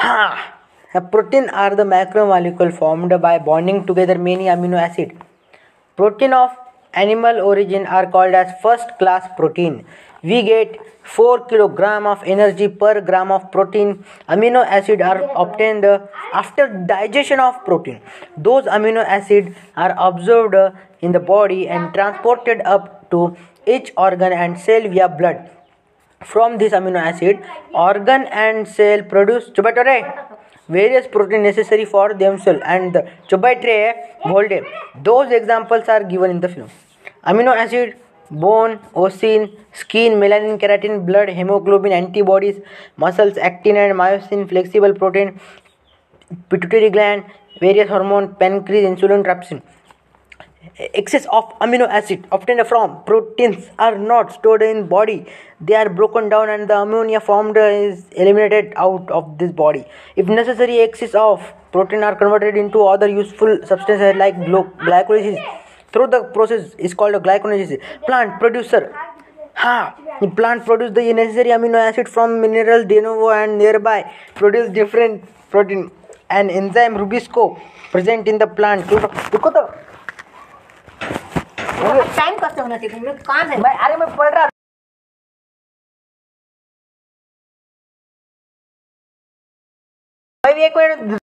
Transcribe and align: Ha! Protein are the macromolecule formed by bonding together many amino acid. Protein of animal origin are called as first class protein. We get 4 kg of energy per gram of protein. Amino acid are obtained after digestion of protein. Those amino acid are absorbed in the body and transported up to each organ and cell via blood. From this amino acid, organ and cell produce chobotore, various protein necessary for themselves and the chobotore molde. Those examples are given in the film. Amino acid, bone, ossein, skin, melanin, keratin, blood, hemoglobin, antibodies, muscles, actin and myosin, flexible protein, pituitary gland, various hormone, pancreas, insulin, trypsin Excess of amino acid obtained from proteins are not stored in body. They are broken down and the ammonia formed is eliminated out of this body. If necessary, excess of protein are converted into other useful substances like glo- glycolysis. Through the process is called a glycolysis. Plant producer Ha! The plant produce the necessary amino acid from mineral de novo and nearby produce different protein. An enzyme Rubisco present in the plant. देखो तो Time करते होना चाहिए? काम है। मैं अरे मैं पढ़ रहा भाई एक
Ha! 0.00 0.54
Protein 1.12 1.50
are 1.50 1.76
the 1.76 1.84
macromolecule 1.84 2.72
formed 2.76 3.12
by 3.20 3.38
bonding 3.38 3.84
together 3.86 4.16
many 4.18 4.46
amino 4.46 4.78
acid. 4.80 5.12
Protein 5.94 6.32
of 6.32 6.56
animal 6.94 7.42
origin 7.42 7.84
are 7.84 8.06
called 8.10 8.32
as 8.32 8.54
first 8.62 8.88
class 8.98 9.28
protein. 9.36 9.84
We 10.22 10.42
get 10.42 10.78
4 11.02 11.46
kg 11.50 12.06
of 12.12 12.22
energy 12.24 12.68
per 12.68 13.02
gram 13.02 13.30
of 13.30 13.52
protein. 13.52 14.02
Amino 14.26 14.64
acid 14.64 15.02
are 15.02 15.20
obtained 15.36 15.84
after 16.32 16.66
digestion 16.94 17.38
of 17.38 17.62
protein. 17.66 18.00
Those 18.38 18.64
amino 18.64 19.04
acid 19.04 19.54
are 19.76 19.94
absorbed 19.98 20.76
in 21.02 21.12
the 21.12 21.20
body 21.20 21.68
and 21.68 21.92
transported 21.92 22.62
up 22.64 23.10
to 23.10 23.36
each 23.66 23.92
organ 23.98 24.32
and 24.32 24.58
cell 24.58 24.80
via 24.88 25.10
blood. 25.10 25.50
From 26.24 26.58
this 26.58 26.74
amino 26.74 26.98
acid, 27.00 27.38
organ 27.72 28.26
and 28.26 28.68
cell 28.68 29.02
produce 29.02 29.48
chobotore, 29.50 30.26
various 30.68 31.06
protein 31.06 31.42
necessary 31.42 31.86
for 31.86 32.12
themselves 32.12 32.60
and 32.66 32.92
the 32.92 33.08
chobotore 33.26 33.94
molde. 34.26 34.62
Those 35.02 35.32
examples 35.32 35.88
are 35.88 36.04
given 36.04 36.30
in 36.30 36.40
the 36.40 36.48
film. 36.50 36.68
Amino 37.24 37.56
acid, 37.56 37.96
bone, 38.30 38.78
ossein, 38.94 39.56
skin, 39.72 40.20
melanin, 40.20 40.60
keratin, 40.60 41.06
blood, 41.06 41.30
hemoglobin, 41.30 41.90
antibodies, 41.90 42.60
muscles, 42.98 43.38
actin 43.38 43.78
and 43.78 43.98
myosin, 43.98 44.46
flexible 44.46 44.92
protein, 44.92 45.40
pituitary 46.50 46.90
gland, 46.90 47.24
various 47.60 47.88
hormone, 47.88 48.34
pancreas, 48.34 48.84
insulin, 48.84 49.24
trypsin 49.24 49.62
Excess 50.77 51.25
of 51.31 51.45
amino 51.59 51.87
acid 51.87 52.25
obtained 52.31 52.67
from 52.67 53.03
proteins 53.05 53.69
are 53.79 53.97
not 53.97 54.33
stored 54.33 54.61
in 54.61 54.87
body. 54.87 55.25
They 55.61 55.75
are 55.75 55.89
broken 55.89 56.27
down 56.27 56.49
and 56.49 56.67
the 56.67 56.77
ammonia 56.77 57.19
formed 57.19 57.55
is 57.57 58.05
eliminated 58.11 58.73
out 58.75 59.09
of 59.09 59.37
this 59.37 59.51
body. 59.51 59.85
If 60.15 60.27
necessary, 60.27 60.79
excess 60.79 61.13
of 61.13 61.53
protein 61.71 62.03
are 62.03 62.15
converted 62.15 62.57
into 62.57 62.83
other 62.83 63.07
useful 63.07 63.59
substances 63.63 64.15
like 64.15 64.35
glo- 64.45 64.71
glycolysis. 64.79 65.37
Through 65.93 66.07
the 66.07 66.23
process 66.33 66.73
is 66.77 66.93
called 66.93 67.15
a 67.15 67.19
glycolysis. 67.19 67.79
Plant 68.05 68.39
producer 68.39 68.93
Ha! 69.55 69.95
The 70.19 70.27
plant 70.27 70.65
produce 70.65 70.91
the 70.93 71.13
necessary 71.13 71.51
amino 71.51 71.75
acid 71.75 72.09
from 72.09 72.41
mineral 72.41 72.83
de 72.83 72.99
novo 72.99 73.29
and 73.29 73.57
nearby 73.57 74.11
produce 74.35 74.69
different 74.69 75.23
protein. 75.49 75.91
An 76.29 76.49
enzyme 76.49 76.95
Rubisco 76.95 77.59
present 77.91 78.27
in 78.27 78.37
the 78.39 78.47
plant. 78.47 78.85
देखो 78.87 79.49
तो 79.57 79.88
Time 81.82 82.38
करते 82.38 82.60
होना 82.60 82.76
चाहिए? 82.78 83.12
काम 83.26 83.48
है। 83.50 83.60
मैं 83.60 83.74
अरे 83.86 83.96
मैं 83.96 84.16
पढ़ 84.16 84.34
रहा 84.34 84.48
भाई 90.44 90.64
एक 90.64 91.19